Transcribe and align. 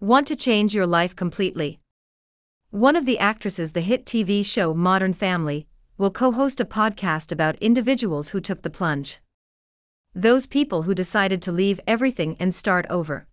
Want 0.00 0.26
to 0.26 0.36
change 0.36 0.74
your 0.74 0.86
life 0.86 1.16
completely? 1.16 1.80
One 2.68 2.96
of 2.96 3.06
the 3.06 3.18
actresses 3.18 3.72
the 3.72 3.80
hit 3.80 4.04
TV 4.04 4.44
show 4.44 4.74
Modern 4.74 5.14
Family 5.14 5.66
will 5.96 6.10
co-host 6.10 6.60
a 6.60 6.66
podcast 6.66 7.32
about 7.32 7.56
individuals 7.62 8.28
who 8.28 8.40
took 8.42 8.60
the 8.60 8.68
plunge. 8.68 9.20
Those 10.14 10.46
people 10.46 10.82
who 10.82 10.94
decided 10.94 11.40
to 11.40 11.50
leave 11.50 11.80
everything 11.86 12.36
and 12.38 12.54
start 12.54 12.84
over. 12.90 13.26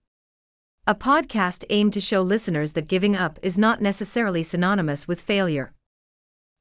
A 0.87 0.95
podcast 0.95 1.65
aimed 1.69 1.91
to 1.93 1.99
show 1.99 2.21
listeners 2.21 2.71
that 2.73 2.87
giving 2.87 3.13
up 3.13 3.39
is 3.41 3.57
not 3.57 3.81
necessarily 3.81 4.41
synonymous 4.41 5.05
with 5.05 5.19
failure. 5.19 5.73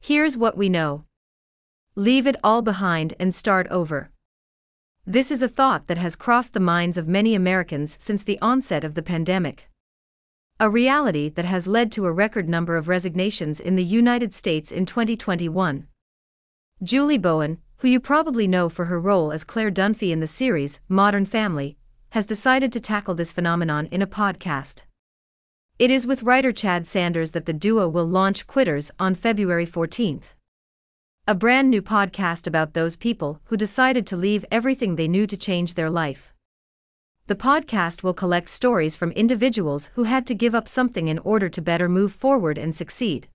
Here's 0.00 0.36
what 0.36 0.56
we 0.56 0.68
know. 0.68 1.04
Leave 1.94 2.26
it 2.26 2.36
all 2.42 2.62
behind 2.62 3.14
and 3.20 3.32
start 3.32 3.68
over. 3.68 4.10
This 5.06 5.30
is 5.30 5.42
a 5.42 5.48
thought 5.48 5.86
that 5.86 5.98
has 5.98 6.16
crossed 6.16 6.54
the 6.54 6.60
minds 6.60 6.98
of 6.98 7.06
many 7.06 7.36
Americans 7.36 7.96
since 8.00 8.24
the 8.24 8.40
onset 8.40 8.82
of 8.82 8.96
the 8.96 9.02
pandemic 9.02 9.68
a 10.62 10.70
reality 10.70 11.28
that 11.28 11.44
has 11.44 11.66
led 11.66 11.90
to 11.90 12.06
a 12.06 12.12
record 12.12 12.48
number 12.48 12.76
of 12.76 12.86
resignations 12.86 13.58
in 13.58 13.74
the 13.74 13.84
United 13.84 14.32
States 14.32 14.70
in 14.70 14.86
2021. 14.86 15.88
Julie 16.80 17.18
Bowen, 17.18 17.58
who 17.78 17.88
you 17.88 17.98
probably 17.98 18.46
know 18.46 18.68
for 18.68 18.84
her 18.84 19.00
role 19.00 19.32
as 19.32 19.42
Claire 19.42 19.72
Dunphy 19.72 20.12
in 20.12 20.20
the 20.20 20.28
series 20.28 20.78
Modern 20.88 21.26
Family, 21.26 21.76
has 22.10 22.26
decided 22.26 22.72
to 22.72 22.78
tackle 22.78 23.16
this 23.16 23.32
phenomenon 23.32 23.86
in 23.86 24.02
a 24.02 24.06
podcast. 24.06 24.82
It 25.80 25.90
is 25.90 26.06
with 26.06 26.22
writer 26.22 26.52
Chad 26.52 26.86
Sanders 26.86 27.32
that 27.32 27.46
the 27.46 27.52
duo 27.52 27.88
will 27.88 28.06
launch 28.06 28.46
Quitters 28.46 28.92
on 29.00 29.16
February 29.16 29.66
14th. 29.66 30.34
A 31.26 31.34
brand 31.34 31.70
new 31.70 31.82
podcast 31.82 32.46
about 32.46 32.74
those 32.74 32.94
people 32.94 33.40
who 33.46 33.56
decided 33.56 34.06
to 34.06 34.16
leave 34.16 34.44
everything 34.48 34.94
they 34.94 35.08
knew 35.08 35.26
to 35.26 35.36
change 35.36 35.74
their 35.74 35.90
life. 35.90 36.31
The 37.28 37.36
podcast 37.36 38.02
will 38.02 38.14
collect 38.14 38.48
stories 38.48 38.96
from 38.96 39.12
individuals 39.12 39.90
who 39.94 40.02
had 40.02 40.26
to 40.26 40.34
give 40.34 40.56
up 40.56 40.66
something 40.66 41.06
in 41.06 41.20
order 41.20 41.48
to 41.48 41.62
better 41.62 41.88
move 41.88 42.12
forward 42.12 42.58
and 42.58 42.74
succeed. 42.74 43.28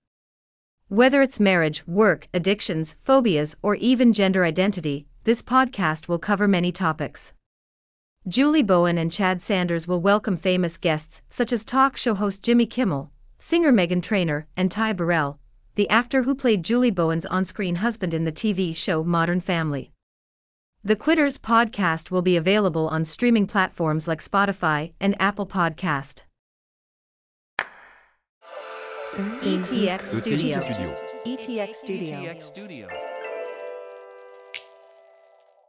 Whether 0.88 1.22
it's 1.22 1.40
marriage, 1.40 1.86
work, 1.86 2.28
addictions, 2.34 2.96
phobias, 3.00 3.56
or 3.62 3.76
even 3.76 4.12
gender 4.12 4.44
identity, 4.44 5.06
this 5.24 5.40
podcast 5.40 6.06
will 6.06 6.18
cover 6.18 6.46
many 6.46 6.70
topics. 6.70 7.32
Julie 8.26 8.62
Bowen 8.62 8.98
and 8.98 9.10
Chad 9.10 9.40
Sanders 9.40 9.88
will 9.88 10.02
welcome 10.02 10.36
famous 10.36 10.76
guests 10.76 11.22
such 11.30 11.50
as 11.50 11.64
talk 11.64 11.96
show 11.96 12.14
host 12.14 12.42
Jimmy 12.42 12.66
Kimmel, 12.66 13.10
singer 13.38 13.72
Meghan 13.72 14.02
Trainor, 14.02 14.46
and 14.54 14.70
Ty 14.70 14.92
Burrell, 14.92 15.38
the 15.76 15.88
actor 15.88 16.24
who 16.24 16.34
played 16.34 16.62
Julie 16.62 16.90
Bowen's 16.90 17.24
on 17.24 17.46
screen 17.46 17.76
husband 17.76 18.12
in 18.12 18.24
the 18.24 18.32
TV 18.32 18.76
show 18.76 19.02
Modern 19.02 19.40
Family. 19.40 19.92
The 20.88 20.96
Quitters 20.96 21.36
podcast 21.36 22.10
will 22.10 22.22
be 22.22 22.34
available 22.34 22.88
on 22.88 23.04
streaming 23.04 23.46
platforms 23.46 24.08
like 24.08 24.22
Spotify 24.22 24.92
and 24.98 25.14
Apple 25.20 25.46
Podcast. 25.46 26.22
ETX 29.12 30.00
Studio. 30.00 30.58
ETX 31.26 31.74
Studio. 31.74 33.07